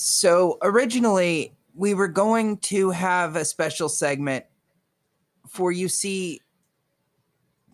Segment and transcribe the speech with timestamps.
[0.00, 4.44] So originally, we were going to have a special segment
[5.48, 6.40] for you see.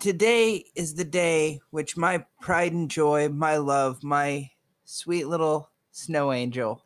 [0.00, 4.50] Today is the day which my pride and joy, my love, my
[4.87, 6.82] sweet little snow angel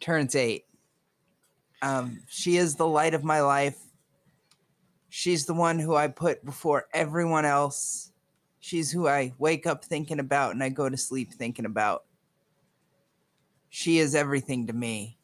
[0.00, 0.66] turns eight.
[1.80, 3.78] Um, she is the light of my life.
[5.08, 8.12] She's the one who I put before everyone else.
[8.58, 12.04] She's who I wake up thinking about and I go to sleep thinking about.
[13.70, 15.16] She is everything to me.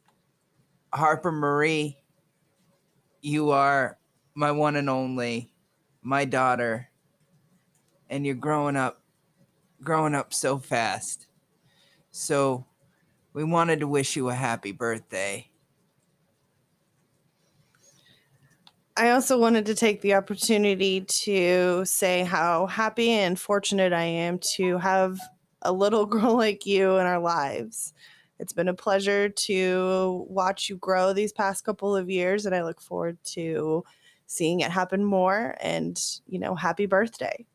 [0.94, 1.98] Harper Marie,
[3.20, 3.98] you are
[4.34, 5.52] my one and only,
[6.00, 6.88] my daughter,
[8.08, 9.02] and you're growing up,
[9.82, 11.26] growing up so fast.
[12.12, 12.64] So
[13.32, 15.50] we wanted to wish you a happy birthday.
[18.96, 24.38] I also wanted to take the opportunity to say how happy and fortunate I am
[24.54, 25.18] to have
[25.62, 27.92] a little girl like you in our lives.
[28.38, 32.62] It's been a pleasure to watch you grow these past couple of years, and I
[32.62, 33.84] look forward to
[34.26, 35.56] seeing it happen more.
[35.60, 37.46] And, you know, happy birthday.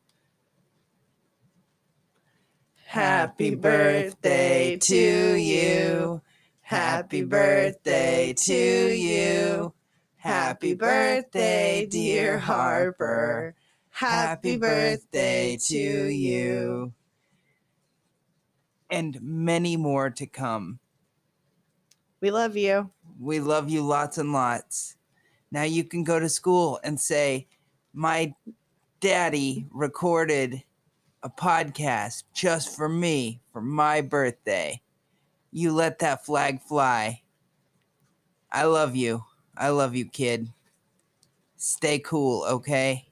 [2.84, 6.20] Happy birthday to you.
[6.60, 9.72] Happy birthday to you.
[10.16, 13.54] Happy birthday, dear Harper.
[13.90, 16.92] Happy birthday to you.
[18.92, 20.78] And many more to come.
[22.20, 22.90] We love you.
[23.18, 24.96] We love you lots and lots.
[25.50, 27.48] Now you can go to school and say,
[27.94, 28.34] My
[29.00, 30.62] daddy recorded
[31.22, 34.82] a podcast just for me for my birthday.
[35.50, 37.22] You let that flag fly.
[38.50, 39.24] I love you.
[39.56, 40.52] I love you, kid.
[41.56, 43.08] Stay cool, okay?